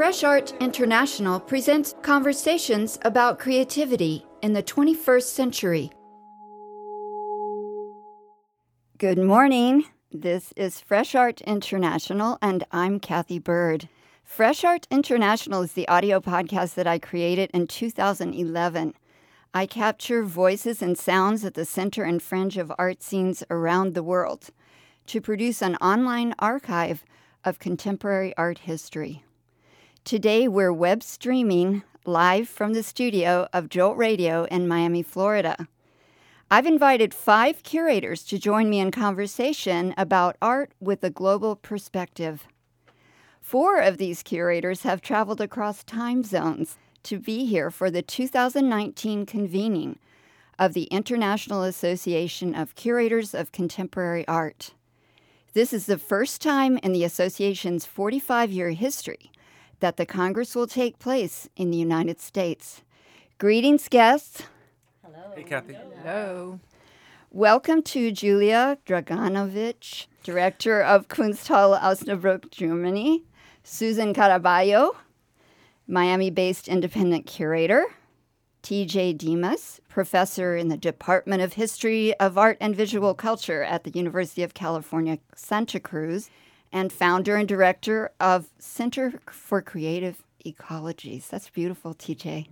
[0.00, 5.90] Fresh Art International presents conversations about creativity in the 21st century.
[8.96, 9.84] Good morning.
[10.10, 13.90] This is Fresh Art International, and I'm Kathy Bird.
[14.24, 18.94] Fresh Art International is the audio podcast that I created in 2011.
[19.52, 24.02] I capture voices and sounds at the center and fringe of art scenes around the
[24.02, 24.48] world
[25.08, 27.04] to produce an online archive
[27.44, 29.24] of contemporary art history.
[30.04, 35.68] Today, we're web streaming live from the studio of Jolt Radio in Miami, Florida.
[36.50, 42.48] I've invited five curators to join me in conversation about art with a global perspective.
[43.40, 49.26] Four of these curators have traveled across time zones to be here for the 2019
[49.26, 49.98] convening
[50.58, 54.72] of the International Association of Curators of Contemporary Art.
[55.52, 59.30] This is the first time in the association's 45 year history
[59.80, 62.82] that the Congress will take place in the United States.
[63.38, 64.44] Greetings, guests.
[65.04, 65.32] Hello.
[65.34, 65.76] Hey, Kathy.
[66.02, 66.60] Hello.
[67.30, 73.24] Welcome to Julia Draganovic, Director of Kunsthalle Osnabrück, Germany,
[73.62, 74.96] Susan Caraballo,
[75.86, 77.86] Miami based independent curator,
[78.62, 83.90] TJ Demos, professor in the Department of History of Art and Visual Culture at the
[83.90, 86.30] University of California, Santa Cruz,
[86.72, 91.28] and founder and director of Center for Creative Ecologies.
[91.28, 92.46] That's beautiful, TJ.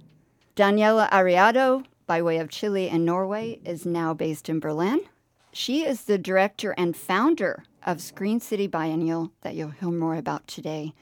[0.56, 5.00] Daniela Arriado, by way of Chile and Norway, is now based in Berlin.
[5.52, 10.46] She is the director and founder of Screen City Biennial that you'll hear more about
[10.46, 10.94] today.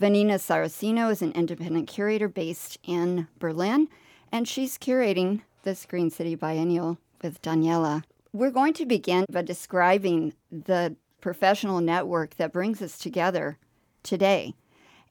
[0.00, 3.88] Vanina Saracino is an independent curator based in Berlin,
[4.30, 8.02] and she's curating the Screen City Biennial with Daniela.
[8.32, 13.56] We're going to begin by describing the professional network that brings us together
[14.02, 14.54] today.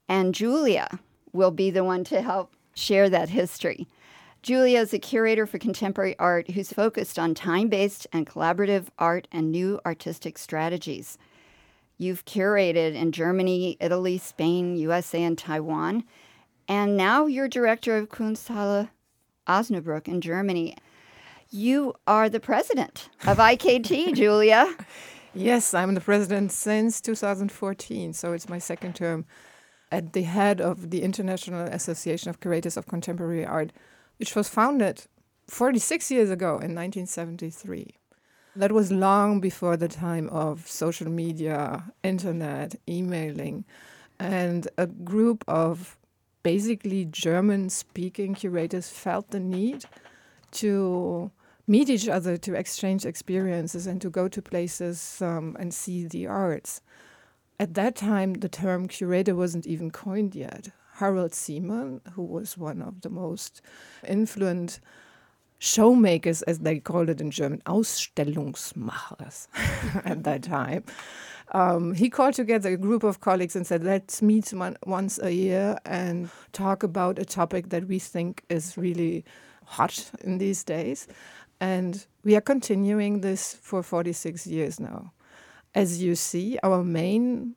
[0.07, 1.00] And Julia
[1.31, 3.88] will be the one to help share that history.
[4.44, 9.28] Julia is a curator for contemporary art who's focused on time based and collaborative art
[9.31, 11.18] and new artistic strategies.
[11.97, 16.03] You've curated in Germany, Italy, Spain, USA, and Taiwan.
[16.68, 18.90] And now you're director of Kunsthalle
[19.47, 20.78] Osnabrück in Germany.
[21.50, 24.78] You are the president of IKT, Julia.
[25.36, 29.26] Yes, I'm the president since 2014, so it's my second term
[29.92, 33.72] at the head of the International Association of Curators of Contemporary Art,
[34.18, 35.06] which was founded
[35.48, 37.96] 46 years ago in 1973.
[38.56, 43.66] That was long before the time of social media, internet, emailing,
[44.20, 45.98] and a group of
[46.44, 49.86] basically German speaking curators felt the need
[50.52, 51.32] to
[51.68, 56.28] meet each other, to exchange experiences, and to go to places um, and see the
[56.28, 56.81] arts.
[57.59, 60.69] At that time, the term curator wasn't even coined yet.
[60.96, 63.62] Harald Szeemann, who was one of the most
[64.07, 64.79] influent
[65.59, 69.47] showmakers, as they called it in German, Ausstellungsmachers
[70.06, 70.84] at that time.
[71.52, 75.31] Um, he called together a group of colleagues and said, let's meet one, once a
[75.31, 79.23] year and talk about a topic that we think is really
[79.66, 81.07] hot in these days.
[81.63, 85.13] And we are continuing this for 46 years now.
[85.74, 87.56] As you see, our main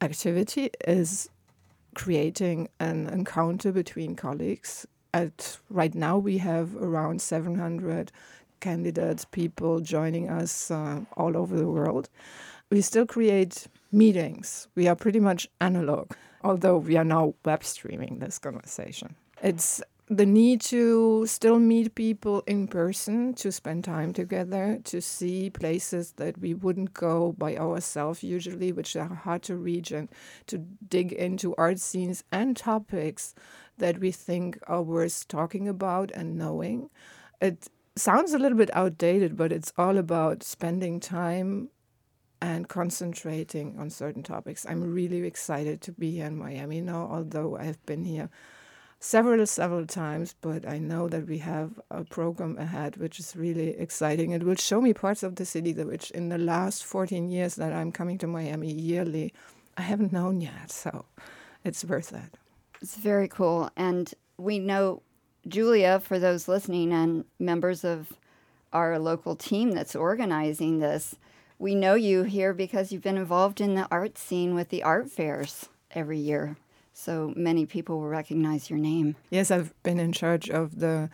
[0.00, 1.30] activity is
[1.94, 8.10] creating an encounter between colleagues at right now we have around 700
[8.58, 12.08] candidates, people joining us uh, all over the world.
[12.70, 14.66] We still create meetings.
[14.74, 16.10] We are pretty much analog,
[16.42, 19.14] although we are now web streaming this conversation.
[19.40, 25.48] It's the need to still meet people in person, to spend time together, to see
[25.48, 30.10] places that we wouldn't go by ourselves usually, which are hard to reach, and
[30.46, 33.34] to dig into art scenes and topics
[33.78, 36.90] that we think are worth talking about and knowing.
[37.40, 41.70] It sounds a little bit outdated, but it's all about spending time
[42.42, 44.66] and concentrating on certain topics.
[44.68, 48.28] I'm really excited to be here in Miami now, although I've been here
[49.04, 53.78] several, several times, but I know that we have a program ahead which is really
[53.78, 54.30] exciting.
[54.30, 57.56] It will show me parts of the city that which in the last 14 years
[57.56, 59.34] that I'm coming to Miami yearly,
[59.76, 60.70] I haven't known yet.
[60.70, 61.04] So
[61.64, 62.38] it's worth it.
[62.80, 63.70] It's very cool.
[63.76, 65.02] And we know
[65.46, 68.14] Julia, for those listening and members of
[68.72, 71.14] our local team that's organizing this,
[71.58, 75.10] we know you here because you've been involved in the art scene with the art
[75.10, 76.56] fairs every year.
[76.96, 79.16] So many people will recognize your name.
[79.28, 81.10] Yes, I've been in charge of the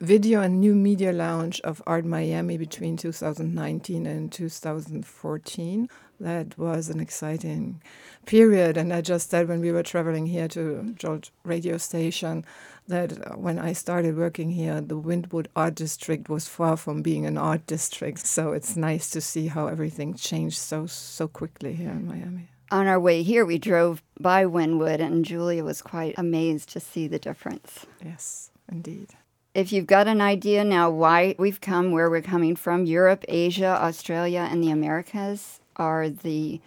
[0.00, 5.88] video and new media lounge of Art Miami between 2019 and 2014.
[6.20, 7.82] that was an exciting
[8.26, 8.76] period.
[8.76, 12.44] And I just said when we were traveling here to George radio station
[12.86, 17.36] that when I started working here, the Wynwood Art District was far from being an
[17.36, 18.20] art district.
[18.20, 22.53] So it's nice to see how everything changed so so quickly here in Miami.
[22.74, 27.06] On our way here, we drove by Wynwood, and Julia was quite amazed to see
[27.06, 27.86] the difference.
[28.04, 29.10] Yes, indeed.
[29.54, 33.80] If you've got an idea now why we've come, where we're coming from, Europe, Asia,
[33.80, 36.60] Australia, and the Americas are the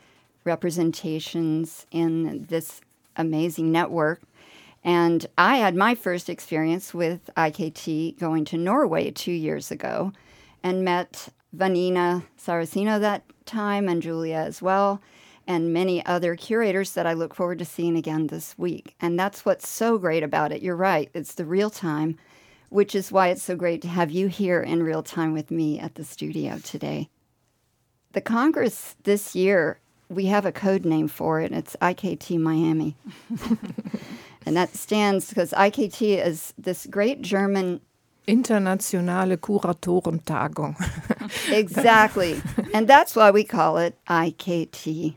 [0.45, 2.79] representations in this
[3.17, 4.21] amazing network.
[4.85, 10.13] And I had my first experience with IKT going to Norway two years ago
[10.63, 15.01] and met Vanina Saracino that time and Julia as well,
[15.47, 18.95] and many other curators that I look forward to seeing again this week.
[18.99, 20.61] And that's what's so great about it.
[20.61, 22.17] You're right, it's the real time,
[22.69, 25.79] which is why it's so great to have you here in real time with me
[25.79, 27.09] at the studio today.
[28.11, 29.79] The Congress this year,
[30.09, 31.51] we have a code name for it.
[31.51, 32.95] It's IKT Miami.
[34.45, 37.81] and that stands because IKT is this great German
[38.27, 40.75] Internationale Kuratorentagung.
[41.51, 42.41] exactly.
[42.73, 45.15] and that's why we call it IKT.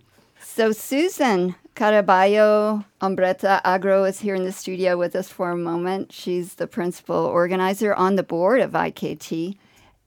[0.53, 6.13] So Susan Caraballo Ombretta Agro is here in the studio with us for a moment.
[6.13, 9.57] She's the principal organizer on the board of IKT.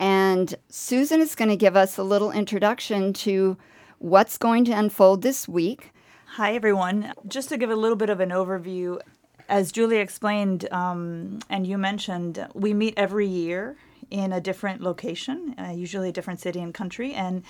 [0.02, 3.58] And Susan is going to give us a little introduction to
[4.00, 5.94] what's going to unfold this week.
[6.36, 7.14] Hi, everyone.
[7.26, 9.00] Just to give a little bit of an overview,
[9.48, 13.78] as Julia explained um, and you mentioned, we meet every year
[14.14, 17.14] in a different location, uh, usually a different city and country.
[17.14, 17.42] And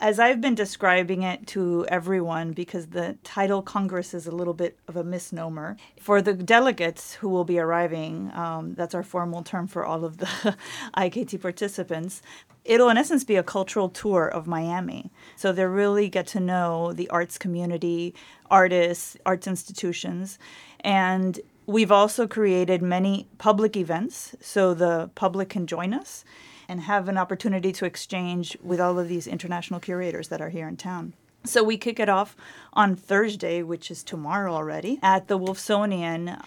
[0.00, 4.78] as I've been describing it to everyone, because the title Congress is a little bit
[4.86, 9.66] of a misnomer, for the delegates who will be arriving, um, that's our formal term
[9.66, 10.56] for all of the
[10.96, 12.22] IKT participants,
[12.64, 15.10] it'll in essence be a cultural tour of Miami.
[15.34, 18.14] So they really get to know the arts community,
[18.48, 20.38] artists, arts institutions.
[20.84, 26.24] And we've also created many public events so the public can join us
[26.68, 30.68] and have an opportunity to exchange with all of these international curators that are here
[30.68, 31.12] in town.
[31.44, 32.36] So we kick it off
[32.72, 36.40] on Thursday, which is tomorrow already, at the Wolfsonian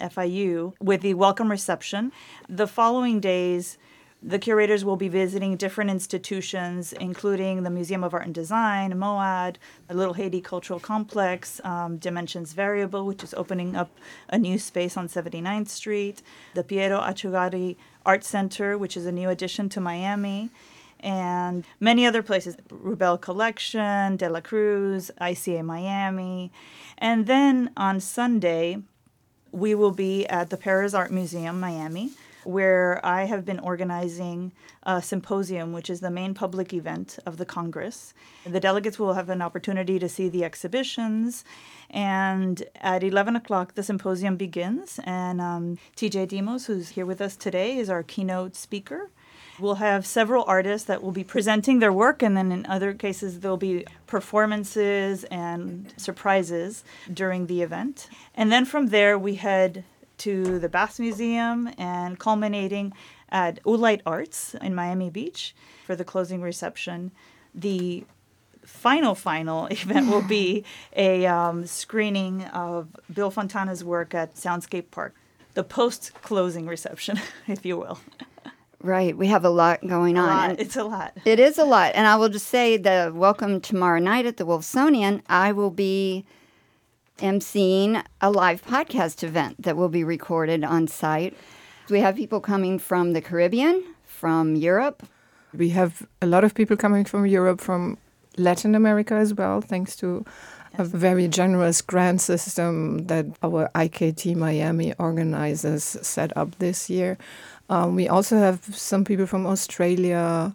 [0.00, 2.10] FIU with the welcome reception.
[2.48, 3.78] The following days,
[4.22, 9.56] the curators will be visiting different institutions, including the Museum of Art and Design, MOAD,
[9.88, 13.90] the Little Haiti Cultural Complex, um, Dimensions Variable, which is opening up
[14.28, 16.20] a new space on 79th Street,
[16.54, 20.50] the Piero Atchugarry Art Center, which is a new addition to Miami,
[21.00, 26.52] and many other places Rubell Collection, De La Cruz, ICA Miami.
[26.98, 28.82] And then on Sunday,
[29.50, 32.10] we will be at the Perez Art Museum, Miami
[32.44, 34.52] where I have been organizing
[34.82, 38.14] a symposium, which is the main public event of the Congress.
[38.44, 41.44] The delegates will have an opportunity to see the exhibitions.
[41.90, 45.00] And at 11 o'clock, the symposium begins.
[45.04, 49.10] And um, TJ Demos, who's here with us today, is our keynote speaker.
[49.60, 53.40] We'll have several artists that will be presenting their work, and then in other cases,
[53.40, 56.82] there'll be performances and surprises
[57.12, 58.08] during the event.
[58.34, 59.84] And then from there, we head
[60.20, 62.92] to the Bass Museum and culminating
[63.30, 65.54] at Oolite Arts in Miami Beach
[65.86, 67.10] for the closing reception.
[67.54, 68.04] The
[68.64, 75.14] final final event will be a um, screening of Bill Fontana's work at Soundscape Park,
[75.54, 77.98] the post closing reception, if you will.
[78.82, 80.26] Right, we have a lot going a on.
[80.28, 80.60] Lot.
[80.60, 81.16] It's a lot.
[81.24, 84.44] It is a lot, and I will just say the welcome tomorrow night at the
[84.44, 85.22] Wolfsonian.
[85.28, 86.24] I will be
[87.20, 91.36] emceeing a live podcast event that will be recorded on site.
[91.88, 95.02] We have people coming from the Caribbean, from Europe.
[95.54, 97.98] We have a lot of people coming from Europe, from
[98.36, 100.24] Latin America as well, thanks to
[100.78, 107.18] a very generous grant system that our IKT Miami organizers set up this year.
[107.68, 110.54] Um, we also have some people from Australia,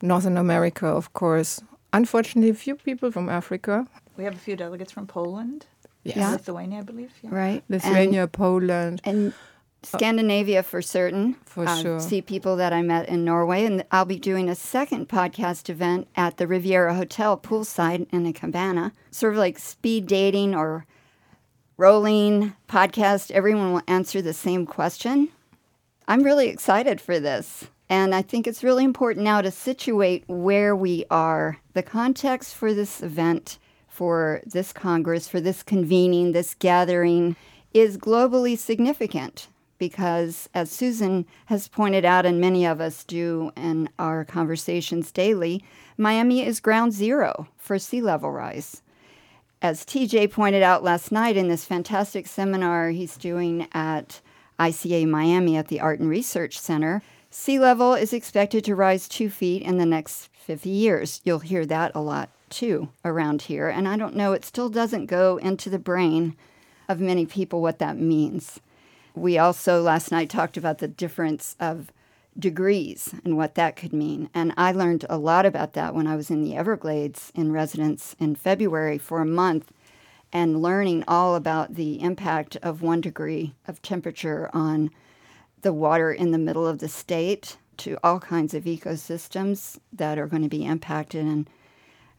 [0.00, 1.60] Northern America, of course.
[1.92, 3.86] Unfortunately, a few people from Africa.
[4.16, 5.66] We have a few delegates from Poland.
[6.04, 6.16] Yes.
[6.16, 6.30] Yeah.
[6.32, 7.12] Lithuania, I believe.
[7.22, 7.30] Yeah.
[7.32, 7.64] Right.
[7.68, 9.00] Lithuania, Poland.
[9.04, 9.36] And uh,
[9.82, 11.34] Scandinavia for certain.
[11.44, 12.00] For I sure.
[12.00, 16.08] See people that I met in Norway, and I'll be doing a second podcast event
[16.16, 20.86] at the Riviera Hotel poolside in a cabana, sort of like speed dating or
[21.76, 23.30] rolling podcast.
[23.30, 25.28] Everyone will answer the same question.
[26.08, 27.66] I'm really excited for this.
[27.90, 31.58] And I think it's really important now to situate where we are.
[31.72, 33.58] The context for this event,
[33.98, 37.34] for this Congress, for this convening, this gathering
[37.74, 43.88] is globally significant because, as Susan has pointed out, and many of us do in
[43.98, 45.64] our conversations daily,
[45.96, 48.82] Miami is ground zero for sea level rise.
[49.60, 54.20] As TJ pointed out last night in this fantastic seminar he's doing at
[54.60, 59.28] ICA Miami at the Art and Research Center, sea level is expected to rise two
[59.28, 61.20] feet in the next 50 years.
[61.24, 63.68] You'll hear that a lot too around here.
[63.68, 66.36] And I don't know, it still doesn't go into the brain
[66.88, 68.60] of many people what that means.
[69.14, 71.92] We also last night talked about the difference of
[72.38, 74.30] degrees and what that could mean.
[74.32, 78.14] And I learned a lot about that when I was in the Everglades in residence
[78.18, 79.72] in February for a month
[80.32, 84.90] and learning all about the impact of one degree of temperature on
[85.62, 90.26] the water in the middle of the state to all kinds of ecosystems that are
[90.26, 91.24] going to be impacted.
[91.24, 91.48] And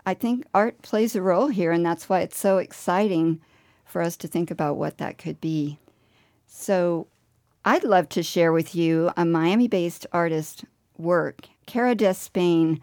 [0.05, 3.41] I think art plays a role here, and that's why it's so exciting
[3.85, 5.79] for us to think about what that could be.
[6.47, 7.07] So
[7.65, 10.65] I'd love to share with you a Miami based artist
[10.97, 11.47] work.
[11.65, 12.79] Cara Despain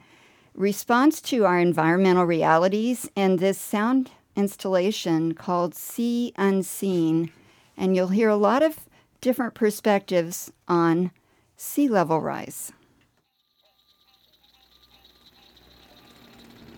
[0.54, 7.30] responds to our environmental realities in this sound installation called Sea Unseen,
[7.76, 8.88] and you'll hear a lot of
[9.20, 11.10] different perspectives on
[11.56, 12.72] sea level rise.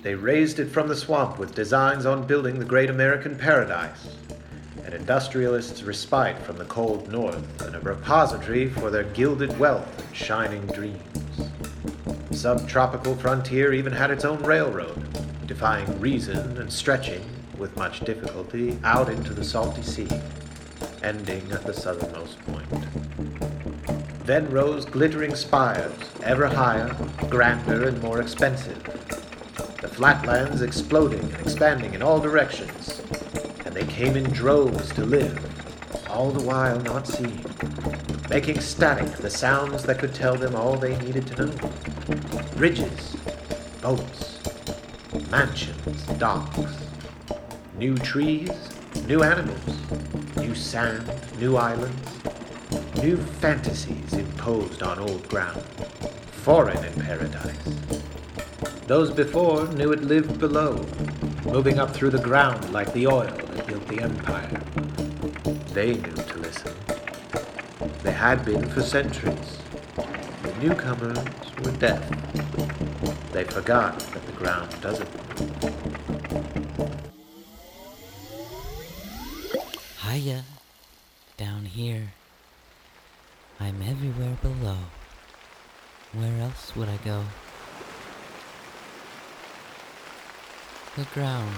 [0.08, 4.16] They raised it from the swamp with designs on building the great American paradise,
[4.86, 10.16] an industrialist's respite from the cold north, and a repository for their gilded wealth and
[10.16, 11.50] shining dreams.
[12.30, 18.78] The subtropical frontier even had its own railroad, defying reason and stretching, with much difficulty,
[18.84, 20.08] out into the salty sea,
[21.02, 22.86] ending at the southernmost point.
[24.24, 26.96] Then rose glittering spires, ever higher,
[27.28, 29.07] grander, and more expensive.
[29.98, 33.02] Flatlands exploding and expanding in all directions,
[33.64, 35.36] and they came in droves to live,
[36.08, 37.44] all the while not seeing,
[38.30, 41.52] making static the sounds that could tell them all they needed to know.
[42.54, 43.16] Bridges,
[43.82, 44.38] boats,
[45.32, 46.76] mansions, docks,
[47.76, 48.52] new trees,
[49.08, 49.78] new animals,
[50.36, 52.08] new sand, new islands,
[53.02, 55.64] new fantasies imposed on old ground,
[56.30, 57.78] foreign in paradise.
[58.88, 60.83] Those before knew it lived below,
[61.45, 64.62] moving up through the ground like the oil that built the empire.
[65.75, 66.73] They knew to listen.
[68.02, 69.59] They had been for centuries.
[70.42, 71.18] The newcomers
[71.62, 72.02] were deaf.
[73.30, 75.11] They forgot that the ground doesn't.
[80.00, 80.45] Hiya,
[81.37, 82.14] down here.
[83.61, 84.78] I'm everywhere below.
[86.14, 87.25] Where else would I go?
[90.98, 91.54] The ground,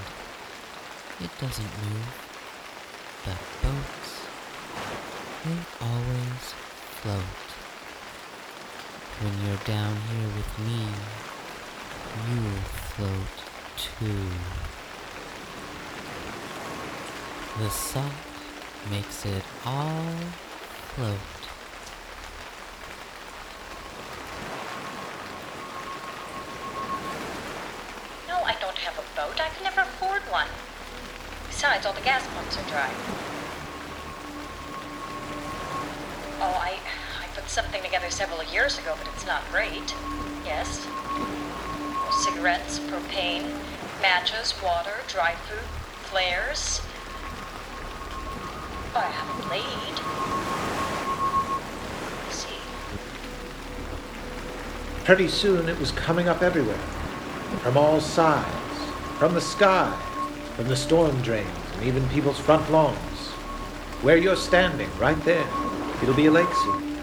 [1.18, 2.08] it doesn't move,
[3.24, 4.26] but boats,
[5.42, 6.44] they always
[7.00, 7.46] float.
[9.22, 10.84] When you're down here with me,
[12.28, 13.36] you'll float
[13.78, 14.28] too.
[17.62, 18.12] The salt
[18.90, 20.04] makes it all
[20.94, 21.16] float.
[28.28, 29.40] No, I don't have a boat.
[29.40, 30.46] I can never afford one.
[31.60, 32.90] Besides, all the gas pumps are dry.
[36.40, 36.78] Oh, I,
[37.20, 39.94] I put something together several years ago, but it's not great.
[40.46, 40.88] Yes.
[42.24, 43.44] Cigarettes, propane,
[44.00, 45.68] matches, water, dry food,
[46.08, 46.80] flares.
[48.94, 50.00] Oh, I haven't laid.
[52.24, 52.56] Let's see.
[55.04, 56.80] Pretty soon it was coming up everywhere,
[57.58, 58.48] from all sides,
[59.18, 59.94] from the sky,
[60.56, 63.28] from the storm drains, and even people's front lawns.
[64.02, 65.46] Where you're standing, right there,
[66.02, 66.96] it'll be a lake soon.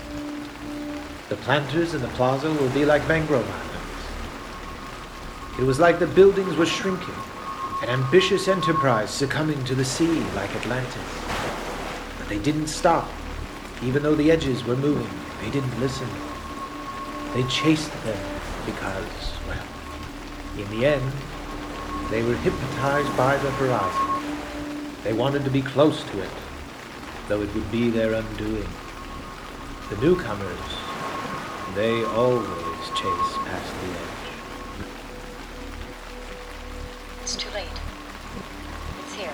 [1.30, 3.78] The planters in the plaza will be like mangrove islands.
[5.60, 7.16] It was like the buildings were shrinking,
[7.84, 11.24] an ambitious enterprise succumbing to the sea like Atlantis.
[12.18, 13.10] But they didn't stop,
[13.84, 15.10] even though the edges were moving.
[15.42, 16.08] They didn't listen.
[17.34, 18.18] They chased them
[18.66, 19.66] because, well,
[20.58, 21.12] in the end,
[22.10, 24.96] they were hypnotized by the horizon.
[25.04, 26.30] They wanted to be close to it,
[27.28, 28.68] though it would be their undoing.
[29.90, 30.60] The newcomers,
[31.76, 34.18] they always chase past the edge.
[37.22, 37.68] It's too late.
[39.04, 39.34] It's here.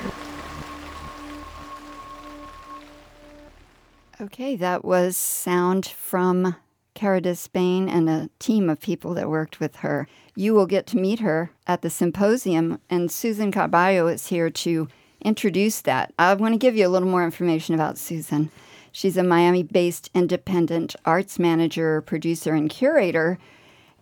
[4.22, 6.56] Okay, that was sound from
[6.94, 10.08] Cara Despain and a team of people that worked with her.
[10.36, 14.88] You will get to meet her at the symposium, and Susan Caraballo is here to
[15.22, 16.14] introduce that.
[16.20, 18.52] I want to give you a little more information about Susan.
[18.92, 23.40] She's a Miami based independent arts manager, producer, and curator.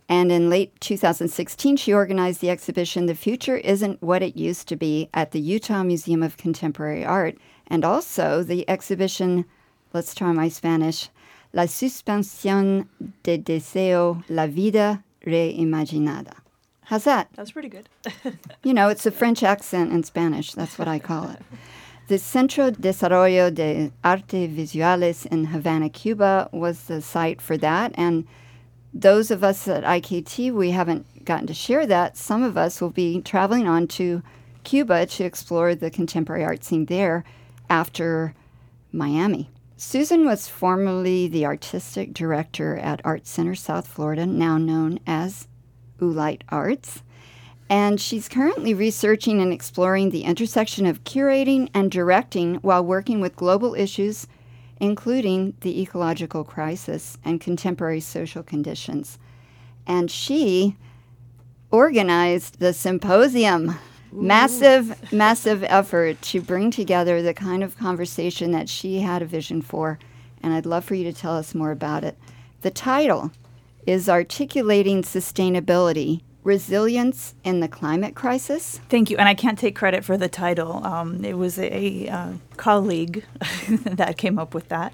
[0.08, 4.76] And in late 2016, she organized the exhibition The Future Isn't What It Used to
[4.76, 9.46] Be at the Utah Museum of Contemporary Art, and also the exhibition,
[9.94, 11.08] let's try my Spanish,
[11.52, 12.86] La Suspensión
[13.22, 16.34] de Deseo, La Vida Reimaginada.
[16.84, 17.28] How's that?
[17.34, 17.88] That's pretty good.
[18.64, 20.52] You know, it's a French accent in Spanish.
[20.52, 21.40] That's what I call it.
[22.08, 27.92] The Centro de Desarrollo de Arte Visuales in Havana, Cuba was the site for that.
[27.96, 28.26] And
[28.94, 32.16] those of us at IKT, we haven't gotten to share that.
[32.16, 34.22] Some of us will be traveling on to
[34.64, 37.24] Cuba to explore the contemporary art scene there
[37.68, 38.34] after
[38.92, 39.50] Miami.
[39.76, 45.48] Susan was formerly the artistic director at Art Center South Florida, now known as
[46.00, 47.02] Oolite Arts.
[47.68, 53.34] And she's currently researching and exploring the intersection of curating and directing while working with
[53.34, 54.26] global issues,
[54.78, 59.18] including the ecological crisis and contemporary social conditions.
[59.86, 60.76] And she
[61.70, 63.78] organized the symposium.
[64.12, 69.62] Massive, massive effort to bring together the kind of conversation that she had a vision
[69.62, 69.98] for.
[70.42, 72.18] And I'd love for you to tell us more about it.
[72.60, 73.30] The title
[73.86, 78.80] is Articulating Sustainability Resilience in the Climate Crisis.
[78.88, 79.16] Thank you.
[79.16, 80.84] And I can't take credit for the title.
[80.84, 83.24] Um, it was a uh, colleague
[83.68, 84.92] that came up with that.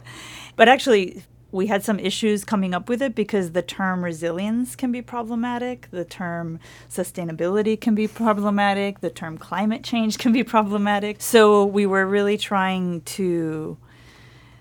[0.56, 4.92] But actually, we had some issues coming up with it because the term resilience can
[4.92, 11.22] be problematic, the term sustainability can be problematic, the term climate change can be problematic.
[11.22, 13.78] So we were really trying to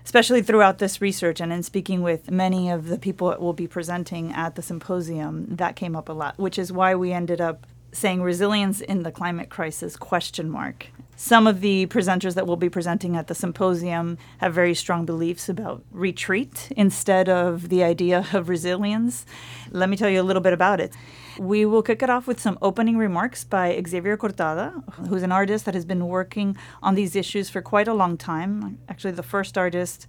[0.08, 3.66] especially throughout this research and in speaking with many of the people that will be
[3.66, 7.66] presenting at the symposium, that came up a lot, which is why we ended up
[7.98, 10.90] saying resilience in the climate crisis question mark
[11.20, 15.48] some of the presenters that will be presenting at the symposium have very strong beliefs
[15.48, 19.26] about retreat instead of the idea of resilience.
[19.72, 20.94] Let me tell you a little bit about it.
[21.36, 25.64] We will kick it off with some opening remarks by Xavier Cortada, who's an artist
[25.64, 28.78] that has been working on these issues for quite a long time.
[28.88, 30.06] Actually, the first artist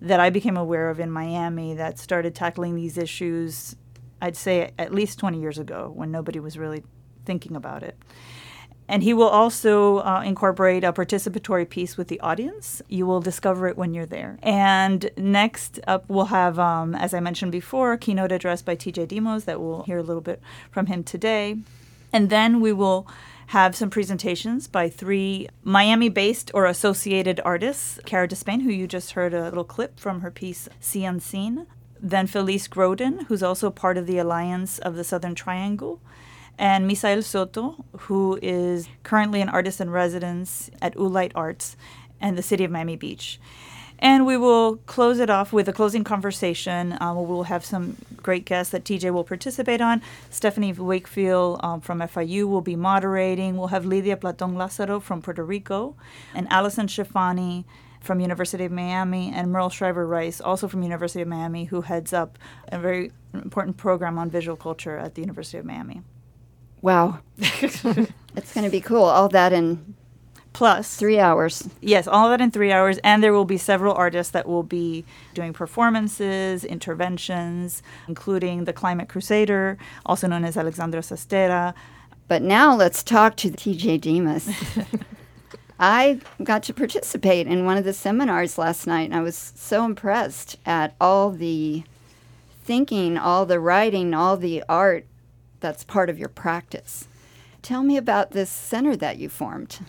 [0.00, 3.76] that I became aware of in Miami that started tackling these issues,
[4.20, 6.82] I'd say at least 20 years ago when nobody was really
[7.28, 7.96] thinking about it.
[8.88, 12.80] And he will also uh, incorporate a participatory piece with the audience.
[12.88, 14.38] You will discover it when you're there.
[14.42, 19.06] And next up, we'll have, um, as I mentioned before, a keynote address by TJ
[19.08, 21.58] Demos that we'll hear a little bit from him today.
[22.14, 23.06] And then we will
[23.48, 29.12] have some presentations by three Miami based or associated artists Cara Despain, who you just
[29.12, 31.66] heard a little clip from her piece, Sea Unseen.
[32.00, 36.00] Then Felice Grodin, who's also part of the Alliance of the Southern Triangle
[36.58, 41.76] and Misael Soto, who is currently an artist in residence at Oolite Arts
[42.20, 43.38] and the city of Miami Beach.
[44.00, 46.96] And we will close it off with a closing conversation.
[47.00, 50.02] Um, we'll have some great guests that TJ will participate on.
[50.30, 53.56] Stephanie Wakefield um, from FIU will be moderating.
[53.56, 55.96] We'll have Lydia Platon Lazaro from Puerto Rico,
[56.34, 57.64] and Allison Schifani
[58.00, 62.12] from University of Miami, and Merle Shriver Rice, also from University of Miami, who heads
[62.12, 66.02] up a very important program on visual culture at the University of Miami.
[66.82, 67.20] Wow.
[67.38, 69.04] it's going to be cool.
[69.04, 69.94] All that in
[70.58, 71.68] Plus, three hours.
[71.80, 72.98] Yes, all of that in three hours.
[73.04, 79.08] And there will be several artists that will be doing performances, interventions, including the Climate
[79.08, 81.74] Crusader, also known as Alexandra Sestera.
[82.26, 84.48] But now let's talk to TJ Demos.
[85.78, 89.84] I got to participate in one of the seminars last night, and I was so
[89.84, 91.84] impressed at all the
[92.64, 95.06] thinking, all the writing, all the art
[95.60, 97.08] that's part of your practice.
[97.62, 99.80] Tell me about this center that you formed.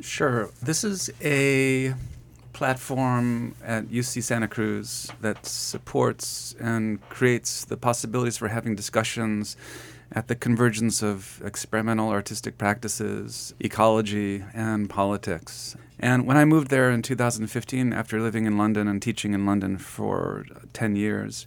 [0.00, 0.50] Sure.
[0.62, 1.94] This is a
[2.52, 9.56] platform at UC Santa Cruz that supports and creates the possibilities for having discussions
[10.12, 15.76] at the convergence of experimental artistic practices, ecology, and politics.
[15.98, 19.78] And when I moved there in 2015, after living in London and teaching in London
[19.78, 21.46] for 10 years,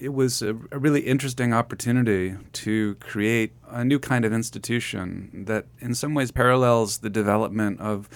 [0.00, 5.66] it was a, a, really interesting opportunity to create a new kind of institution that,
[5.80, 8.08] in some ways, parallels the development of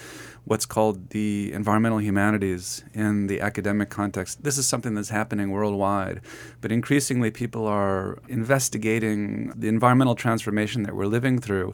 [0.45, 4.43] what's called the environmental humanities in the academic context.
[4.43, 6.21] This is something that's happening worldwide,
[6.59, 11.73] but increasingly people are investigating the environmental transformation that we're living through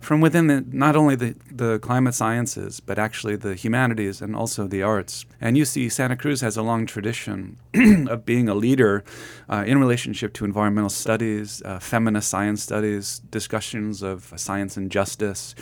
[0.00, 4.66] from within the, not only the, the climate sciences, but actually the humanities and also
[4.66, 5.26] the arts.
[5.40, 7.58] And UC Santa Cruz has a long tradition
[8.08, 9.04] of being a leader
[9.48, 15.54] uh, in relationship to environmental studies, uh, feminist science studies, discussions of science and justice.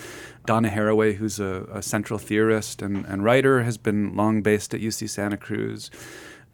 [0.46, 4.80] Donna Haraway, who's a, a central theorist and, and writer, has been long based at
[4.80, 5.90] UC Santa Cruz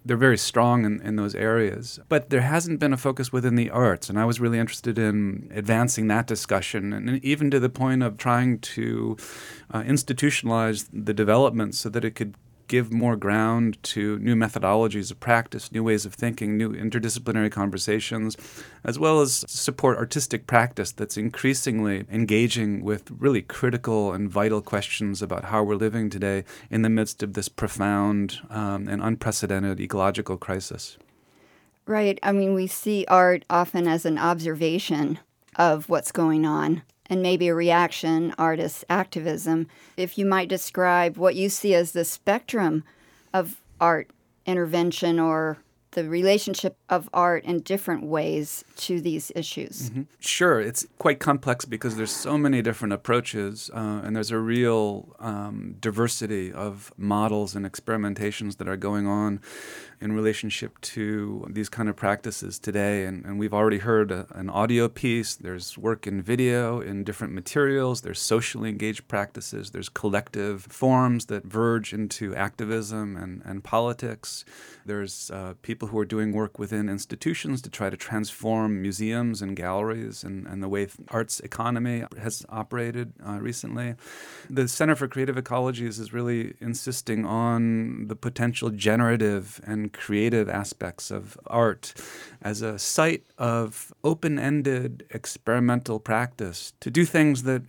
[0.04, 1.98] they're very strong in, in those areas.
[2.08, 4.10] But there hasn't been a focus within the arts.
[4.10, 8.18] And I was really interested in advancing that discussion and even to the point of
[8.18, 9.16] trying to
[9.70, 12.34] uh, institutionalize the development so that it could
[12.68, 18.36] give more ground to new methodologies of practice, new ways of thinking, new interdisciplinary conversations,
[18.84, 25.22] as well as support artistic practice that's increasingly engaging with really critical and vital questions
[25.22, 30.36] about how we're living today in the midst of this profound um, and unprecedented ecological
[30.36, 30.96] crisis.
[31.86, 32.18] Right.
[32.22, 35.18] I mean, we see art often as an observation
[35.56, 39.68] of what's going on and maybe a reaction, artist activism.
[39.96, 42.84] If you might describe what you see as the spectrum
[43.32, 44.08] of art
[44.46, 45.58] intervention or
[45.94, 49.90] the relationship of art in different ways to these issues.
[49.90, 50.02] Mm-hmm.
[50.20, 55.16] Sure, it's quite complex because there's so many different approaches, uh, and there's a real
[55.18, 59.40] um, diversity of models and experimentations that are going on
[60.00, 63.06] in relationship to these kind of practices today.
[63.06, 67.32] And, and we've already heard a, an audio piece, there's work in video, in different
[67.32, 74.44] materials, there's socially engaged practices, there's collective forms that verge into activism and, and politics.
[74.84, 79.56] There's uh, people who are doing work within institutions to try to transform museums and
[79.56, 83.94] galleries and, and the way arts economy has operated uh, recently.
[84.48, 91.10] The Center for Creative Ecologies is really insisting on the potential generative and creative aspects
[91.10, 91.94] of art
[92.42, 97.62] as a site of open ended experimental practice to do things that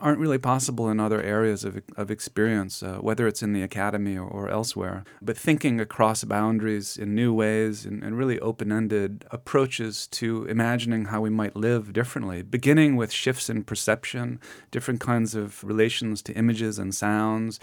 [0.00, 4.16] aren't really possible in other areas of, of experience, uh, whether it's in the academy
[4.16, 5.04] or, or, elsewhere.
[5.20, 11.06] But thinking across boundaries in new ways and, and really open ended approaches to imagining
[11.06, 14.40] how we might live differently, beginning with shifts in perception,
[14.70, 17.60] different kinds of relations to images and sounds,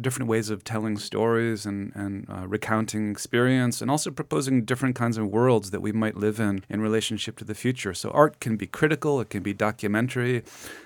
[0.00, 5.18] different ways of telling stories and, and uh, recounting experience, and also proposing different kinds
[5.18, 7.94] of worlds that we might live in in relationship to the future.
[7.94, 10.42] So art can be critical, it can be documentary,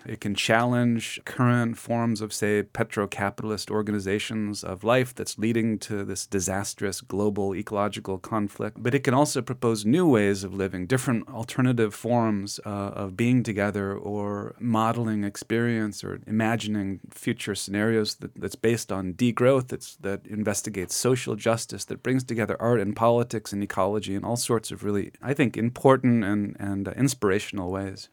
[0.07, 6.05] it can challenge challenge current forms of, say, petro-capitalist organizations of life that's leading to
[6.05, 8.44] this disastrous global ecological conflict.
[8.77, 13.43] But it can also propose new ways of living, different alternative forms uh, of being
[13.43, 20.27] together or modeling experience or imagining future scenarios that, that's based on degrowth, that's, that
[20.27, 24.85] investigates social justice, that brings together art and politics and ecology in all sorts of
[24.85, 28.09] really, I think, important and, and uh, inspirational ways.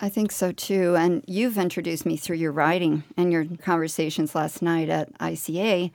[0.00, 0.96] I think so too.
[0.96, 5.90] And you've introduced me through your writing and your conversations last night at ICA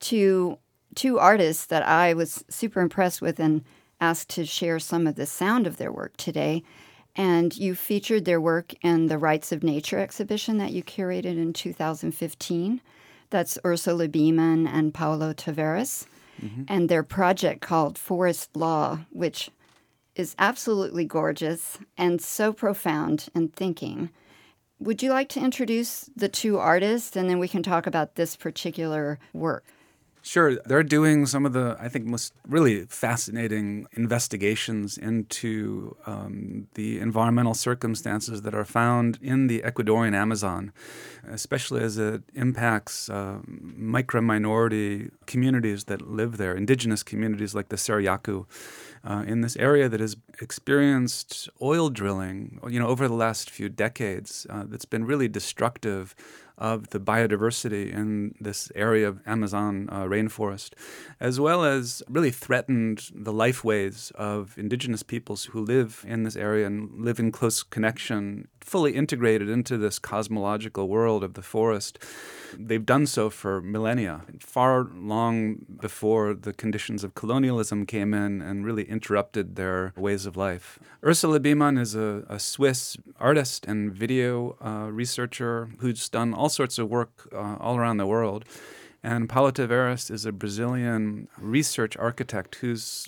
[0.00, 0.58] to
[0.94, 3.64] two artists that I was super impressed with and
[4.00, 6.62] asked to share some of the sound of their work today.
[7.16, 11.52] And you featured their work in the Rights of Nature exhibition that you curated in
[11.52, 12.80] 2015.
[13.30, 16.06] That's Ursula Biemann and Paulo Tavares.
[16.42, 16.64] Mm-hmm.
[16.66, 19.50] And their project called Forest Law, which
[20.16, 24.10] is absolutely gorgeous and so profound in thinking.
[24.80, 28.36] Would you like to introduce the two artists and then we can talk about this
[28.36, 29.64] particular work?
[30.26, 30.56] Sure.
[30.64, 37.52] They're doing some of the, I think, most really fascinating investigations into um, the environmental
[37.52, 40.72] circumstances that are found in the Ecuadorian Amazon,
[41.28, 47.76] especially as it impacts uh, micro minority communities that live there, indigenous communities like the
[47.76, 48.46] Sarayaku
[49.04, 53.68] uh, in this area that has experienced oil drilling, you know, over the last few
[53.68, 56.14] decades uh, that's been really destructive
[56.58, 60.70] of the biodiversity in this area of Amazon uh, rainforest,
[61.20, 66.66] as well as really threatened the lifeways of indigenous peoples who live in this area
[66.66, 71.98] and live in close connection, fully integrated into this cosmological world of the forest.
[72.56, 78.64] They've done so for millennia, far long before the conditions of colonialism came in and
[78.64, 80.78] really interrupted their ways of life.
[81.04, 86.78] Ursula Biemann is a, a Swiss artist and video uh, researcher who's done all sorts
[86.78, 88.44] of work uh, all around the world.
[89.02, 93.06] And Paulo Tavares is a Brazilian research architect who's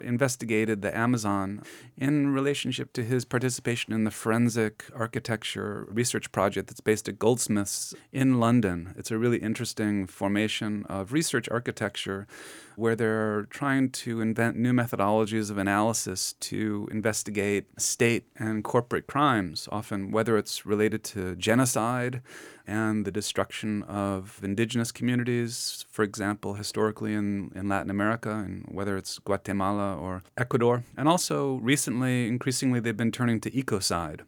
[0.00, 1.62] investigated the Amazon
[1.96, 7.94] in relationship to his participation in the forensic architecture research project that's based at Goldsmiths
[8.12, 8.94] in London.
[8.96, 12.26] It's a really interesting formation of research architecture
[12.76, 19.68] where they're trying to invent new methodologies of analysis to investigate state and corporate crimes,
[19.70, 22.22] often whether it's related to genocide
[22.66, 28.96] and the destruction of indigenous communities, for example, historically in, in Latin America, and whether
[28.96, 30.84] it's Guatemala or Ecuador.
[30.96, 34.20] And also recently, increasingly, they've been turning to ecocide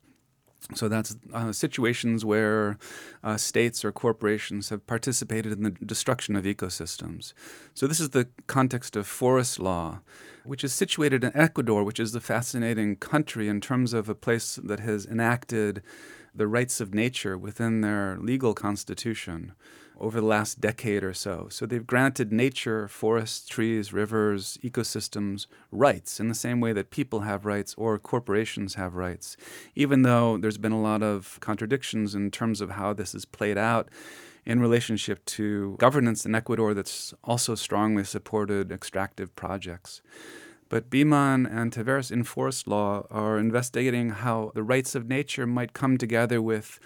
[0.74, 2.76] So that's uh, situations where
[3.22, 7.34] uh, states or corporations have participated in the destruction of ecosystems.
[7.72, 10.00] So this is the context of forest law,
[10.44, 14.58] which is situated in Ecuador, which is the fascinating country in terms of a place
[14.62, 15.82] that has enacted
[16.34, 19.52] the rights of nature within their legal constitution
[19.98, 21.48] over the last decade or so.
[21.50, 27.20] So they've granted nature, forests, trees, rivers, ecosystems rights in the same way that people
[27.20, 29.36] have rights or corporations have rights,
[29.74, 33.58] even though there's been a lot of contradictions in terms of how this is played
[33.58, 33.88] out
[34.44, 40.00] in relationship to governance in Ecuador that's also strongly supported extractive projects.
[40.68, 45.72] But Biemann and Tavares in forest law are investigating how the rights of nature might
[45.72, 46.80] come together with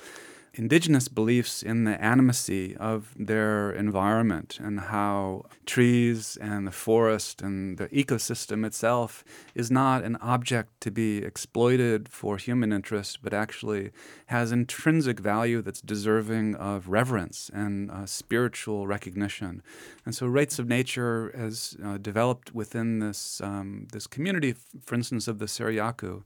[0.55, 7.79] indigenous beliefs in the animacy of their environment and how trees and the forest and
[7.79, 13.91] the ecosystem itself is not an object to be exploited for human interest, but actually
[14.27, 19.63] has intrinsic value that's deserving of reverence and uh, spiritual recognition.
[20.05, 25.29] And so, rights of nature has uh, developed within this um, this community, for instance,
[25.29, 26.23] of the Sarayaku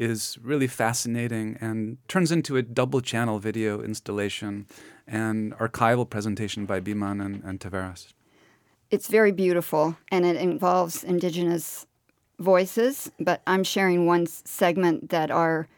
[0.00, 4.66] is really fascinating and turns into a double channel video installation
[5.06, 8.14] and archival presentation by Biemann and, and Tavares.
[8.90, 11.86] It's very beautiful and it involves indigenous
[12.38, 15.68] voices, but I'm sharing one segment that our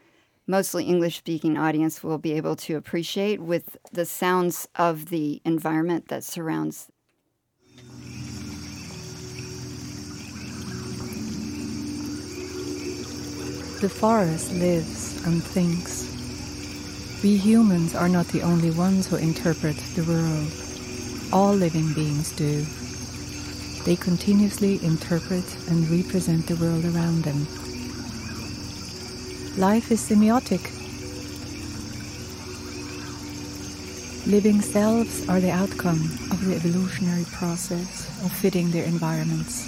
[0.47, 6.07] mostly English speaking audience will be able to appreciate with the sounds of the environment
[6.09, 6.87] that surrounds
[13.83, 16.07] The forest lives and thinks.
[17.21, 20.53] We humans are not the only ones who interpret the world.
[21.33, 22.65] All living beings do.
[23.85, 27.45] They continuously interpret and represent the world around them.
[29.59, 30.63] Life is semiotic.
[34.31, 39.67] Living selves are the outcome of the evolutionary process of fitting their environments.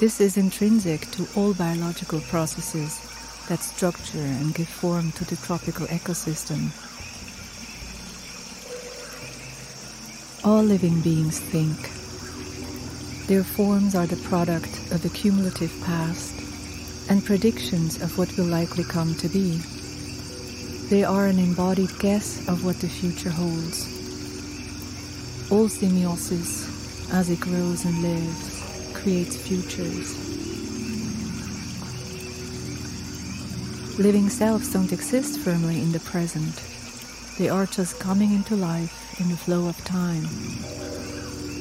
[0.00, 3.07] This is intrinsic to all biological processes
[3.48, 6.68] that structure and give form to the tropical ecosystem.
[10.44, 11.76] All living beings think.
[13.26, 16.34] Their forms are the product of the cumulative past
[17.10, 19.56] and predictions of what will likely come to be.
[20.90, 23.86] They are an embodied guess of what the future holds.
[25.50, 30.37] All semiosis, as it grows and lives, creates futures.
[33.98, 36.54] Living selves don't exist firmly in the present.
[37.36, 40.22] They are just coming into life in the flow of time.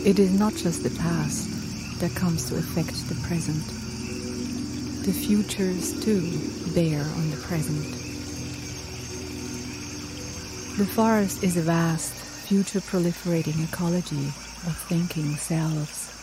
[0.06, 3.66] It is not just the past that comes to affect the present.
[5.04, 6.22] The futures, too,
[6.76, 7.84] bear on the present.
[10.78, 14.28] The forest is a vast, future proliferating ecology
[14.68, 16.17] of thinking selves.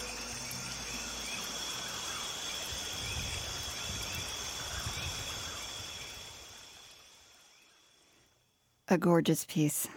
[8.86, 9.88] A gorgeous piece.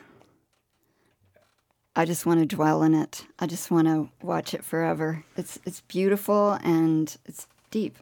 [1.93, 3.25] I just want to dwell in it.
[3.37, 5.25] I just want to watch it forever.
[5.35, 7.97] It's it's beautiful and it's deep.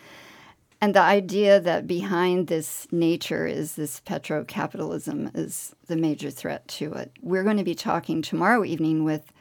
[0.80, 6.94] and the idea that behind this nature is this petrocapitalism is the major threat to
[6.94, 7.12] it.
[7.22, 9.32] We're going to be talking tomorrow evening with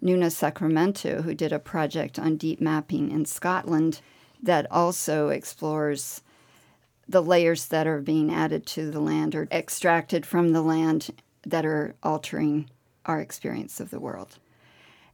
[0.00, 4.00] Nuno Sacramento, who did a project on deep mapping in Scotland
[4.42, 6.22] that also explores
[7.08, 11.10] the layers that are being added to the land or extracted from the land
[11.46, 12.68] that are altering
[13.04, 14.38] our experience of the world.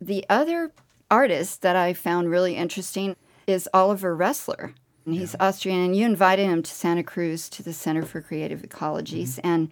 [0.01, 0.73] The other
[1.11, 4.75] artist that I found really interesting is Oliver Ressler.
[5.07, 5.49] And he's yeah.
[5.49, 9.37] Austrian, and you invited him to Santa Cruz to the Center for Creative Ecologies.
[9.37, 9.47] Mm-hmm.
[9.47, 9.71] And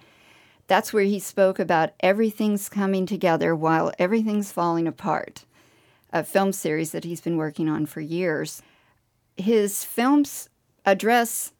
[0.67, 5.45] that's where he spoke about everything's coming together while everything's falling apart,
[6.13, 8.63] a film series that he's been working on for years.
[9.37, 10.49] His films
[10.85, 11.53] address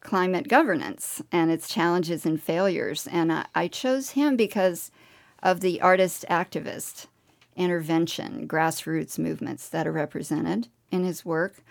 [0.00, 3.06] climate governance and its challenges and failures.
[3.10, 4.90] And I, I chose him because
[5.42, 7.06] of the artist activist
[7.56, 11.62] intervention, grassroots movements that are represented in his work.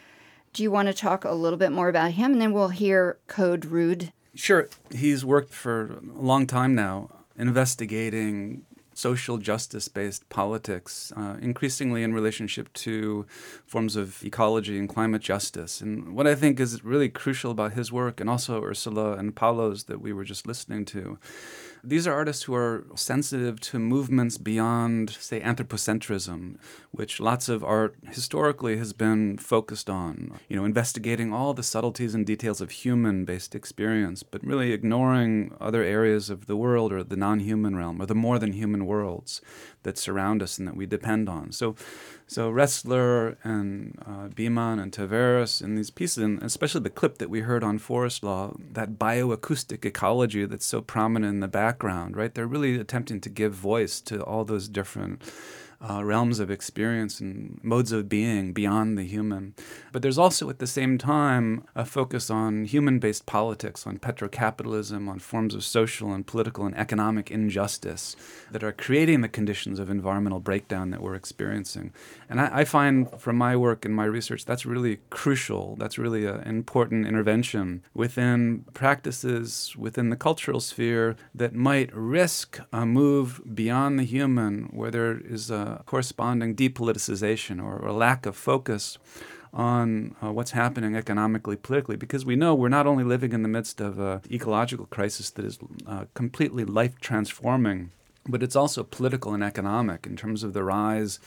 [0.54, 2.34] Do you want to talk a little bit more about him?
[2.34, 4.12] And then we'll hear Code Rood.
[4.36, 4.70] Sure.
[4.92, 8.65] He's worked for a long time now investigating
[9.00, 13.26] social justice based politics, uh, increasingly in relationship to
[13.66, 15.82] forms of ecology and climate justice.
[15.82, 19.86] And what I think is really crucial about his work, and also Ursula and Paulo's
[19.86, 21.18] that we were just listening to,
[21.84, 26.58] these are artists who are sensitive to movements beyond, say, anthropocentrism,
[26.92, 30.39] which lots of art historically has been focused on.
[30.48, 35.56] You know, investigating all the subtleties and details of human based experience, but really ignoring
[35.60, 38.86] other areas of the world or the non human realm or the more than human
[38.86, 39.42] worlds
[39.84, 41.52] that surround us and that we depend on.
[41.52, 41.76] So,
[42.30, 47.30] so Ressler and uh, Biemann and Tavares and these pieces, and especially the clip that
[47.30, 52.36] we heard on Forest Law, that bioacoustic ecology that's so prominent in the background, right?
[52.36, 55.24] They're really attempting to give voice to all those different
[55.82, 59.54] uh, realms of experience and modes of being beyond the human.
[59.92, 65.08] But there's also at the same time a focus on human based politics, on petrocapitalism,
[65.08, 68.15] on forms of social and political and economic injustice
[68.52, 71.94] that are creating the conditions of environmental breakdown that we're experiencing.
[72.30, 75.76] And I, I find from my work and my research that's really crucial.
[75.78, 82.86] That's really an important intervention within practices within the cultural sphere that might risk a
[82.86, 88.97] move beyond the human where there is a corresponding depoliticization or a lack of focus
[89.53, 93.49] on uh, what's happening economically, politically, because we know we're not only living in the
[93.49, 97.91] midst of an ecological crisis that is uh, completely life transforming,
[98.27, 101.19] but it's also political and economic in terms of the rise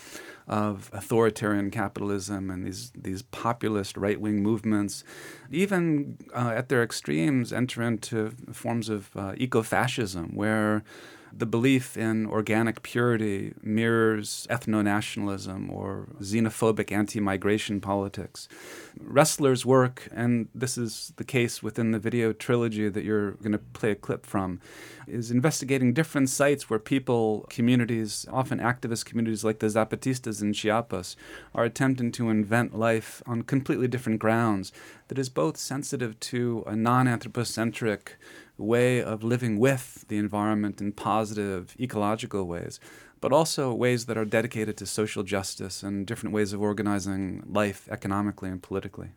[0.47, 5.05] of authoritarian capitalism and these these populist right wing movements,
[5.51, 10.85] even uh, at their extremes, enter into forms of uh, ecofascism, where
[11.37, 18.49] the belief in organic purity mirrors ethno nationalism or xenophobic anti migration politics.
[19.03, 23.59] Ressler's work, and this is the case within the video trilogy that you're going to
[23.59, 24.61] play a clip from,
[25.07, 31.17] is investigating different sites where people, communities, often activist communities like the Zapatistas in Chiapas,
[31.55, 34.73] are attempting to invent life on completely different grounds
[35.09, 38.17] that is both sensitive to a non anthropocentric
[38.63, 42.81] way of living with the environment in positive ecological ways,
[43.21, 47.89] but also ways that are dedicated to social justice and different ways of organizing life
[47.91, 49.11] economically and politically.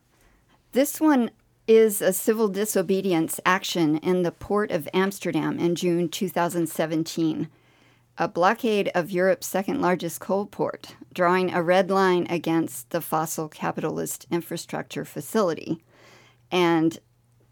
[0.72, 1.32] This one
[1.68, 7.50] is a civil disobedience action in the port of Amsterdam in June 2017.
[8.18, 13.50] A blockade of Europe's second largest coal port, drawing a red line against the fossil
[13.50, 15.84] capitalist infrastructure facility.
[16.52, 17.00] And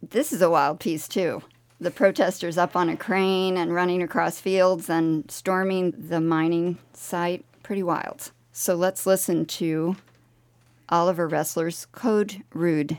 [0.01, 1.41] this is a wild piece, too
[1.83, 7.45] the protesters up on a crane and running across fields and storming the mining site.
[7.61, 8.31] Pretty wild.
[8.51, 9.97] So let's listen to
[10.89, 12.97] Oliver Ressler's Code Rood.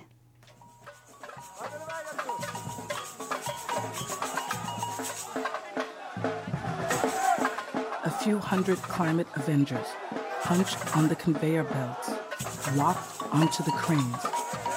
[8.04, 9.86] A few hundred climate avengers
[10.40, 12.10] hunched on the conveyor belts,
[12.76, 14.26] locked onto the cranes,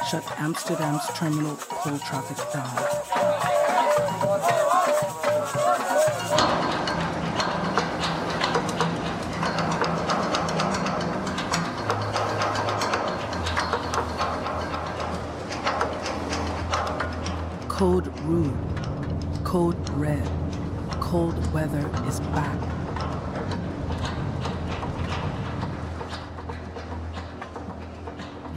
[0.09, 3.56] shut Amsterdam's terminal coal traffic down.
[17.77, 18.57] Code rood,
[19.43, 20.27] code red,
[20.99, 22.59] cold weather is back.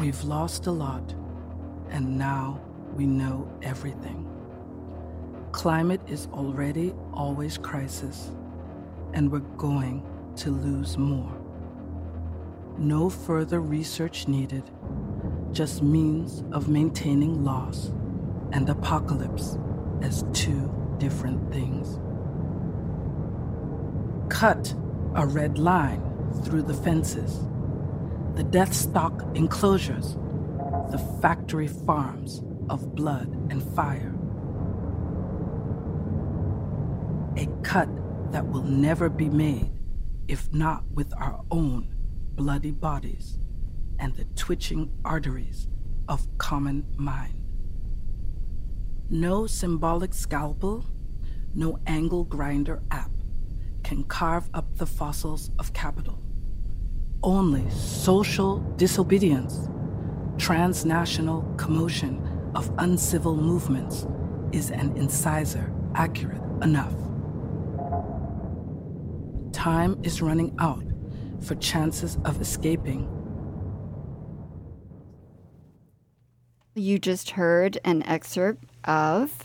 [0.01, 1.15] We've lost a lot,
[1.91, 2.63] and now
[2.97, 4.27] we know everything.
[5.53, 8.31] Climate is already always crisis,
[9.13, 10.03] and we're going
[10.37, 11.37] to lose more.
[12.79, 14.63] No further research needed,
[15.53, 17.91] just means of maintaining loss
[18.53, 19.59] and apocalypse
[20.03, 21.99] as two different things.
[24.33, 24.75] Cut
[25.15, 26.03] a red line
[26.45, 27.41] through the fences,
[28.35, 30.17] the death stalk enclosures,
[30.91, 34.15] the factory farms of blood and fire.
[37.37, 37.89] A cut
[38.33, 39.73] that will never be made
[40.29, 41.93] if not with our own
[42.35, 43.39] bloody bodies
[43.99, 45.69] and the twitching arteries
[46.09, 47.40] of common mind.
[49.13, 50.87] No symbolic scalpel,
[51.53, 53.11] no angle grinder app
[53.83, 56.21] can carve up the fossils of capital.
[57.21, 59.69] Only social disobedience,
[60.39, 64.07] transnational commotion of uncivil movements
[64.53, 66.95] is an incisor accurate enough.
[69.51, 70.85] Time is running out
[71.41, 73.09] for chances of escaping.
[76.77, 79.45] You just heard an excerpt of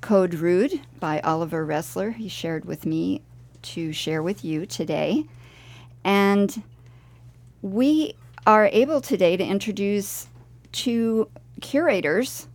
[0.00, 2.14] Code Rood by Oliver Ressler.
[2.14, 3.22] He shared with me
[3.62, 5.24] to share with you today.
[6.04, 6.62] And
[7.62, 8.14] we
[8.46, 10.28] are able today to introduce
[10.70, 11.28] two
[11.60, 12.48] curators,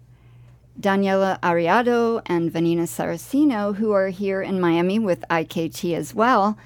[0.80, 6.58] Daniela Arriado and Vanina Saracino, who are here in Miami with IKT as well.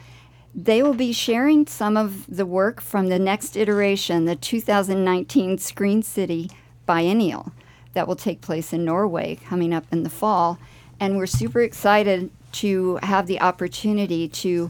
[0.53, 6.01] They will be sharing some of the work from the next iteration, the 2019 Screen
[6.03, 6.49] City
[6.85, 7.51] Biennial,
[7.95, 10.59] that will take place in Norway coming up in the fall.
[10.99, 14.69] And we're super excited to have the opportunity to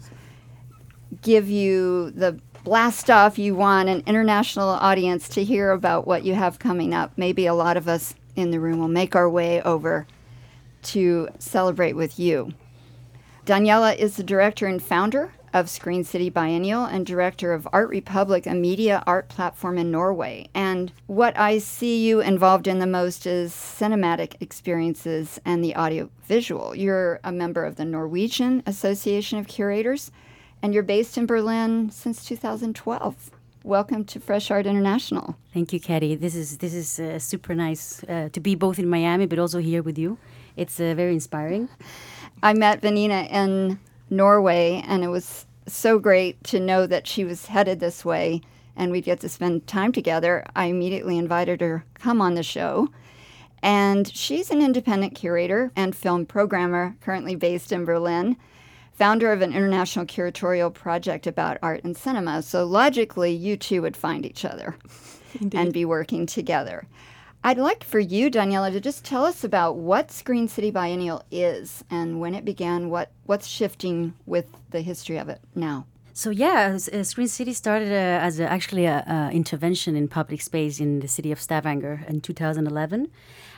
[1.21, 6.33] give you the blast off you want an international audience to hear about what you
[6.33, 7.11] have coming up.
[7.15, 10.07] Maybe a lot of us in the room will make our way over
[10.83, 12.53] to celebrate with you.
[13.45, 18.45] Daniela is the director and founder of Screen City Biennial and director of Art Republic,
[18.45, 20.49] a media art platform in Norway.
[20.53, 26.75] And what I see you involved in the most is cinematic experiences and the audiovisual.
[26.75, 30.11] You're a member of the Norwegian Association of Curators,
[30.61, 33.31] and you're based in Berlin since 2012.
[33.63, 35.37] Welcome to Fresh Art International.
[35.53, 36.15] Thank you, Katie.
[36.15, 39.59] This is this is uh, super nice uh, to be both in Miami but also
[39.59, 40.17] here with you.
[40.57, 41.69] It's uh, very inspiring.
[42.43, 43.79] I met Vanina in
[44.09, 48.41] Norway, and it was so great to know that she was headed this way
[48.75, 50.45] and we'd get to spend time together.
[50.55, 52.89] I immediately invited her come on the show.
[53.61, 58.37] And she's an independent curator and film programmer currently based in Berlin,
[58.93, 62.43] founder of an international curatorial project about art and cinema.
[62.43, 64.75] So logically, you two would find each other
[65.53, 66.85] and be working together.
[67.45, 71.83] I'd like for you, Daniela, to just tell us about what Screen City Biennial is
[71.91, 75.85] and when it began, what, what's shifting with the history of it now.
[76.11, 80.79] So yeah, uh, Screen City started uh, as a, actually an intervention in public space
[80.79, 83.11] in the city of Stavanger in 2011.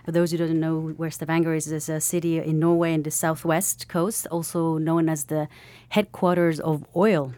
[0.03, 3.11] For those who don't know where Stavanger is, it's a city in Norway in the
[3.11, 5.47] southwest coast, also known as the
[5.88, 7.31] headquarters of oil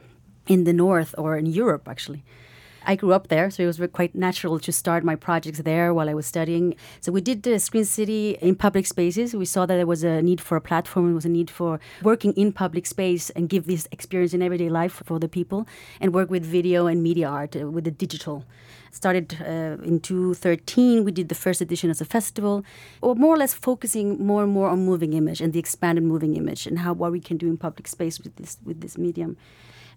[0.47, 2.24] in the north or in Europe, actually.
[2.90, 6.10] I grew up there, so it was quite natural to start my projects there while
[6.10, 6.74] I was studying.
[7.02, 9.36] So we did the Screen City in public spaces.
[9.36, 11.80] We saw that there was a need for a platform, there was a need for
[12.02, 15.68] working in public space and give this experience in everyday life for the people,
[16.02, 18.44] and work with video and media art uh, with the digital
[18.92, 22.66] started uh, in 2013 we did the first edition as a festival
[23.02, 26.36] or more or less focusing more and more on moving image and the expanded moving
[26.36, 29.38] image and how what we can do in public space with this with this medium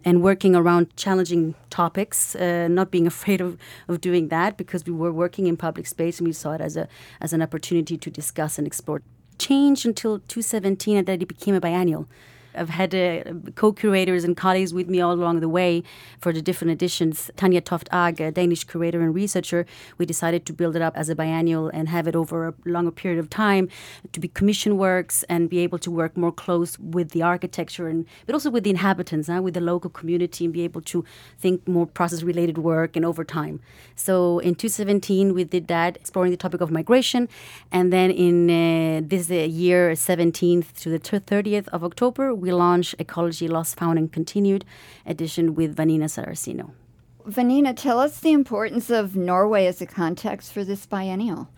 [0.04, 3.56] and working around challenging topics, uh, not being afraid of,
[3.88, 6.76] of doing that because we were working in public space and we saw it as
[6.76, 6.88] a
[7.20, 9.02] as an opportunity to discuss and explore
[9.38, 12.06] change until 2017 and then it became a biennial.
[12.54, 13.24] I've had uh,
[13.54, 15.82] co-curators and colleagues with me all along the way
[16.18, 17.30] for the different editions.
[17.36, 19.66] Tanya Toft Ag, a Danish curator and researcher,
[19.98, 22.90] we decided to build it up as a biennial and have it over a longer
[22.90, 23.68] period of time
[24.12, 28.06] to be commission works and be able to work more close with the architecture and
[28.26, 31.04] but also with the inhabitants, huh, with the local community, and be able to
[31.38, 33.60] think more process-related work and over time.
[33.96, 37.28] So in 2017 we did that, exploring the topic of migration,
[37.70, 42.96] and then in uh, this uh, year, 17th to the 30th of October we launched
[42.98, 44.64] Ecology Lost, Found, and Continued
[45.06, 46.72] edition with Vanina Saracino.
[47.24, 51.48] Vanina, tell us the importance of Norway as a context for this biennial.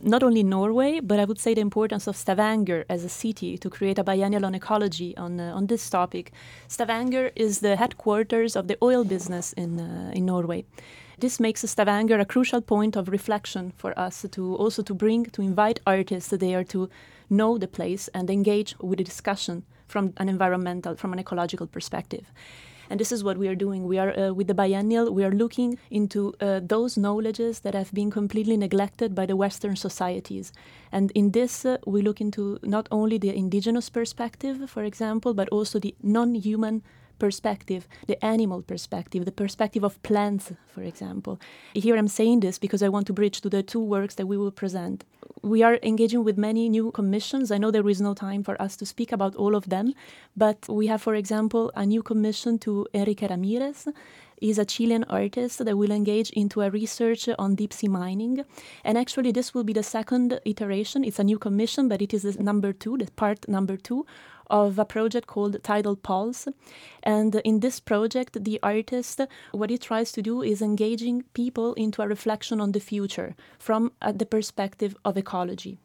[0.00, 3.68] Not only Norway, but I would say the importance of Stavanger as a city to
[3.68, 6.30] create a biennial on ecology on, uh, on this topic.
[6.68, 10.64] Stavanger is the headquarters of the oil business in, uh, in Norway.
[11.18, 15.42] This makes Stavanger a crucial point of reflection for us to also to bring, to
[15.42, 16.88] invite artists there to
[17.28, 22.26] know the place and engage with the discussion from an environmental, from an ecological perspective.
[22.90, 23.84] And this is what we are doing.
[23.84, 25.12] We are uh, with the biennial.
[25.12, 29.76] We are looking into uh, those knowledges that have been completely neglected by the Western
[29.76, 30.52] societies.
[30.90, 35.48] And in this, uh, we look into not only the indigenous perspective, for example, but
[35.50, 36.82] also the non-human
[37.18, 41.40] perspective, the animal perspective, the perspective of plants, for example.
[41.74, 44.36] Here I'm saying this because I want to bridge to the two works that we
[44.36, 45.04] will present.
[45.42, 47.50] We are engaging with many new commissions.
[47.50, 49.94] I know there is no time for us to speak about all of them,
[50.36, 53.88] but we have, for example, a new commission to Enrique Ramirez,
[54.40, 58.44] is a Chilean artist that will engage into a research on deep sea mining.
[58.84, 61.04] And actually, this will be the second iteration.
[61.04, 64.06] It's a new commission, but it is number two, the part number two
[64.50, 66.48] of a project called Tidal Pulse.
[67.02, 69.20] And in this project, the artist,
[69.52, 73.92] what he tries to do is engaging people into a reflection on the future from
[74.02, 75.78] uh, the perspective of ecology.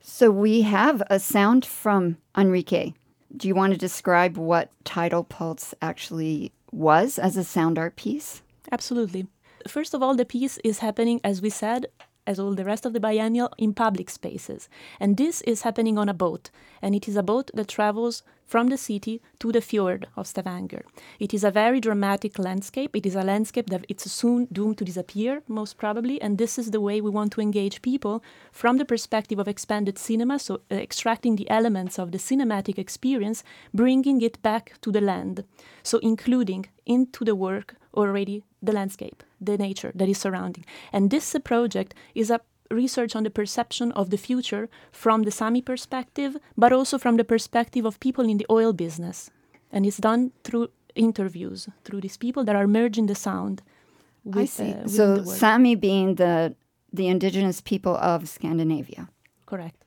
[0.00, 2.94] So we have a sound from Enrique.
[3.36, 8.42] Do you want to describe what Tidal Pulse actually was as a sound art piece?
[8.70, 9.26] Absolutely.
[9.66, 11.86] First of all, the piece is happening, as we said,
[12.28, 14.68] as all the rest of the biennial, in public spaces.
[15.00, 16.50] And this is happening on a boat.
[16.82, 20.84] And it is a boat that travels from the city to the fjord of Stavanger.
[21.20, 22.96] It is a very dramatic landscape.
[22.96, 26.70] It is a landscape that it's soon doomed to disappear, most probably, and this is
[26.70, 30.74] the way we want to engage people from the perspective of expanded cinema, so uh,
[30.74, 33.44] extracting the elements of the cinematic experience,
[33.74, 35.44] bringing it back to the land,
[35.82, 40.64] so including into the work already the landscape, the nature that is surrounding.
[40.92, 42.40] And this project is a
[42.70, 47.24] research on the perception of the future from the Sami perspective, but also from the
[47.24, 49.30] perspective of people in the oil business.
[49.70, 53.62] And it's done through interviews, through these people that are merging the sound.
[54.24, 54.72] With, I see.
[54.72, 56.54] Uh, so Sami being the
[56.92, 59.08] the indigenous people of Scandinavia.
[59.46, 59.84] Correct.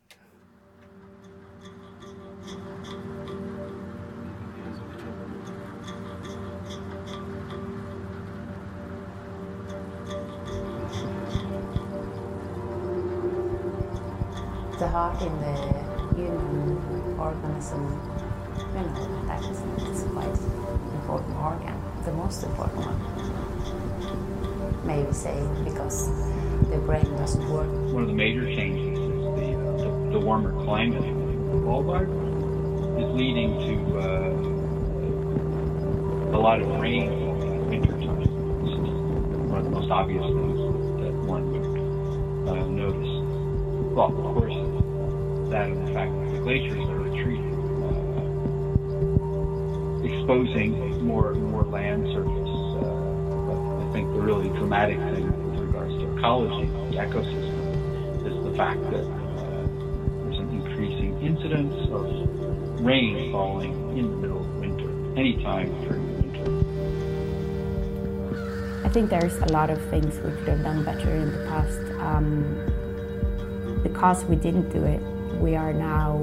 [14.91, 15.55] Heart in the
[16.15, 17.81] human organism,
[18.75, 20.37] you know, that is quite
[20.99, 22.99] important organ, the most important one.
[24.85, 26.09] Maybe say because
[26.69, 27.69] the brain doesn't work.
[27.93, 29.05] One of the major changes is
[29.39, 31.03] the, uh, the, the warmer climate.
[31.51, 32.09] Svalbard
[32.99, 34.51] is leading to uh,
[36.35, 38.27] a lot of rain in winter time.
[39.49, 40.59] One of the most obvious things
[40.99, 41.65] that one would
[42.49, 43.13] uh, notice.
[43.95, 44.50] Well, of course,
[45.51, 47.53] that and the fact that the glaciers are retreating,
[49.19, 50.71] uh, exposing
[51.05, 52.49] more more land surface.
[52.81, 58.53] Uh, I think the really dramatic thing with regards to ecology, the ecosystem, is the
[58.57, 59.67] fact that uh,
[60.23, 62.05] there's an increasing incidence of
[62.81, 64.89] rain falling in the middle of winter,
[65.19, 66.45] anytime during winter.
[68.85, 71.81] I think there's a lot of things we could have done better in the past.
[71.99, 72.57] Um,
[73.83, 75.01] because we didn't do it,
[75.41, 76.19] we are now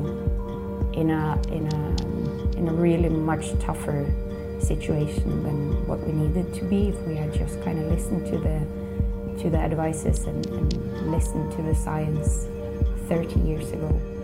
[0.93, 4.07] in a in a in a really much tougher
[4.61, 8.39] situation than what we needed to be if we had just kind of listened to
[8.39, 12.47] the to the advices and, and listened to the science
[13.09, 14.18] 30 years ago.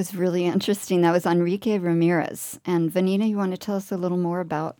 [0.00, 1.02] Was really interesting.
[1.02, 2.58] That was Enrique Ramirez.
[2.64, 4.78] And Vanina, you want to tell us a little more about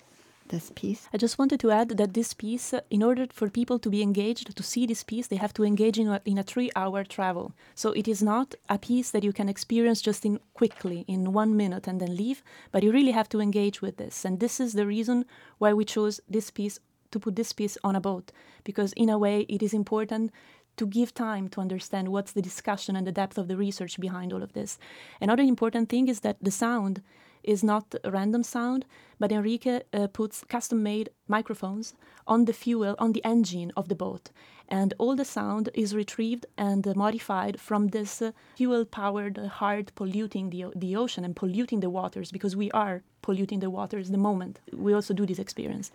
[0.49, 1.11] this piece?
[1.13, 4.57] I just wanted to add that this piece, in order for people to be engaged,
[4.57, 7.53] to see this piece, they have to engage in a, in a three hour travel.
[7.75, 11.55] So it is not a piece that you can experience just in quickly, in one
[11.55, 12.43] minute, and then leave,
[12.73, 14.25] but you really have to engage with this.
[14.25, 15.27] And this is the reason
[15.59, 18.33] why we chose this piece to put this piece on a boat,
[18.65, 20.33] because in a way it is important
[20.77, 24.33] to give time to understand what's the discussion and the depth of the research behind
[24.33, 24.79] all of this.
[25.21, 27.03] Another important thing is that the sound
[27.43, 28.85] is not a random sound,
[29.19, 31.95] but Enrique uh, puts custom made microphones
[32.27, 34.31] on the fuel, on the engine of the boat.
[34.69, 39.93] And all the sound is retrieved and uh, modified from this uh, fuel powered heart
[39.95, 44.19] polluting the, the ocean and polluting the waters because we are polluting the waters the
[44.19, 45.91] moment we also do this experience.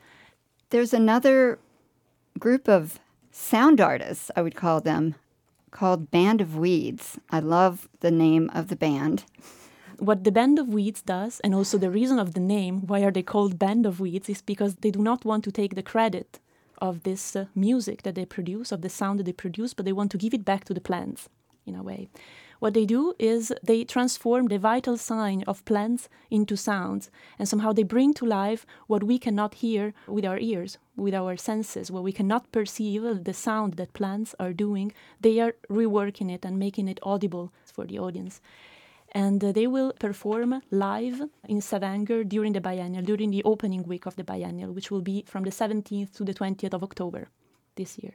[0.72, 1.58] There's another
[2.38, 3.00] group of
[3.36, 5.16] sound artists, I would call them,
[5.70, 7.20] called Band of Weeds.
[7.30, 9.26] I love the name of the band.
[10.00, 13.12] What the Band of Weeds does, and also the reason of the name, why are
[13.12, 16.40] they called Band of Weeds, is because they do not want to take the credit
[16.80, 19.94] of this uh, music that they produce, of the sound that they produce, but they
[19.94, 21.30] want to give it back to the plants
[21.66, 22.10] in a way.
[22.66, 27.74] What they do is they transform the vital sign of plants into sounds, and somehow
[27.74, 32.02] they bring to life what we cannot hear with our ears, with our senses, what
[32.02, 34.94] we cannot perceive, the sound that plants are doing.
[35.22, 38.42] They are reworking it and making it audible for the audience.
[39.12, 44.08] And uh, they will perform live in Stavanger during the biennial, during the opening week
[44.08, 47.28] of the biennial, which will be from the 17th to the 20th of October
[47.76, 48.14] this year.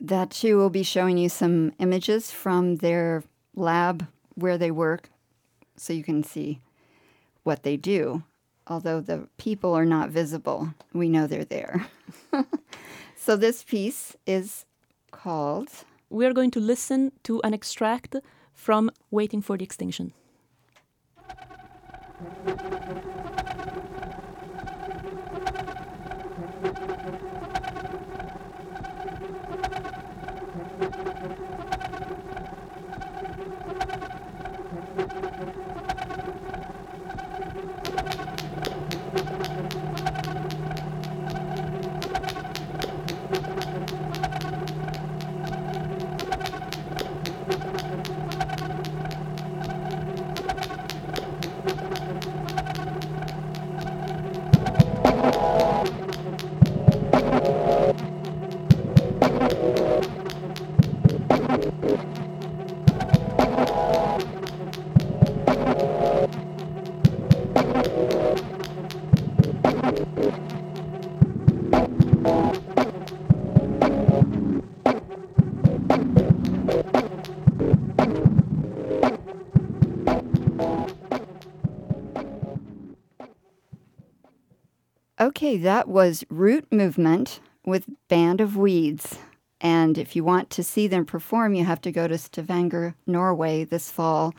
[0.00, 3.22] That too will be showing you some images from their
[3.54, 5.10] lab where they work
[5.76, 6.60] so you can see
[7.42, 8.22] what they do.
[8.66, 11.86] Although the people are not visible, we know they're there.
[13.16, 14.66] so this piece is
[15.10, 15.70] called.
[16.10, 18.16] We are going to listen to an extract
[18.52, 20.12] from Waiting for the Extinction.
[85.38, 89.20] Okay, that was Root Movement with Band of Weeds.
[89.60, 93.62] And if you want to see them perform, you have to go to Stavanger, Norway
[93.62, 94.34] this fall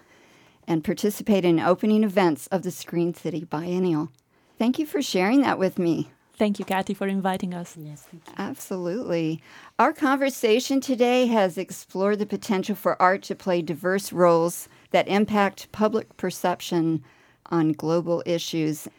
[0.68, 4.10] and participate in opening events of the Screen City Biennial.
[4.58, 6.10] Thank you for sharing that with me.
[6.34, 7.78] Thank you, Kathy, for inviting us.
[7.80, 8.06] Yes,
[8.38, 9.42] Absolutely.
[9.80, 15.72] Our conversation today has explored the potential for art to play diverse roles that impact
[15.72, 17.06] public perception
[17.46, 18.90] on global issues.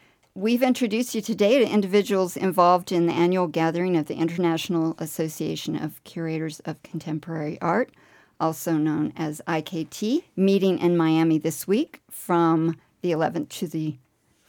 [0.41, 5.77] We've introduced you today to individuals involved in the annual gathering of the International Association
[5.77, 7.93] of Curators of Contemporary Art,
[8.41, 13.99] also known as IKT, meeting in Miami this week from the 11th to the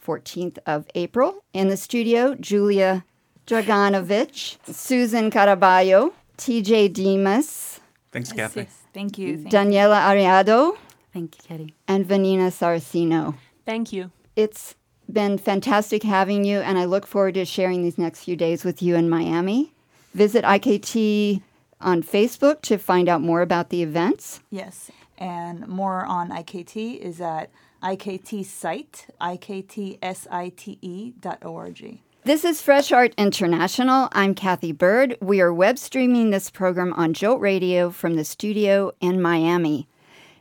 [0.02, 1.44] 14th of April.
[1.52, 3.04] In the studio, Julia
[3.46, 7.80] Draganovic, Susan Caraballo, TJ Demos.
[8.10, 8.66] Thanks, Kathy.
[8.94, 9.36] Thank you.
[9.36, 10.74] Thank Daniela Arriado,
[11.12, 11.74] Thank you, Katie.
[11.86, 13.34] and Vanina Saracino.
[13.66, 14.10] Thank you.
[14.34, 14.74] It's
[15.10, 18.82] been fantastic having you, and I look forward to sharing these next few days with
[18.82, 19.72] you in Miami.
[20.14, 21.42] Visit IKT
[21.80, 24.40] on Facebook to find out more about the events.
[24.50, 24.90] Yes.
[25.18, 27.50] And more on IKT is at
[27.82, 31.98] IKT site, iktsite dot org.
[32.24, 34.08] This is Fresh Art International.
[34.12, 35.16] I'm Cathy Byrd.
[35.20, 39.88] We are web streaming this program on Jolt Radio from the studio in Miami.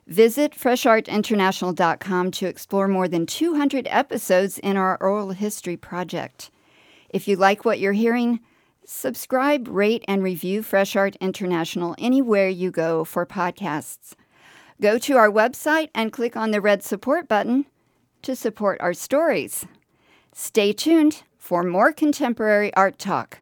[0.08, 6.50] Visit freshartinternational.com to explore more than 200 episodes in our oral history project.
[7.10, 8.40] If you like what you're hearing,
[8.86, 14.14] subscribe, rate, and review Fresh Art International anywhere you go for podcasts.
[14.82, 17.66] Go to our website and click on the red support button
[18.24, 19.66] to support our stories.
[20.34, 23.42] Stay tuned for more contemporary art talk.